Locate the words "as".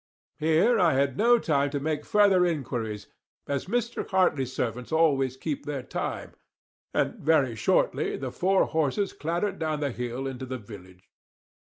3.47-3.67